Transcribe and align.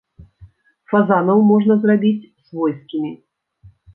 Фазанаў 0.93 1.43
можна 1.51 1.77
зрабіць 1.85 2.29
свойскімі. 2.49 3.11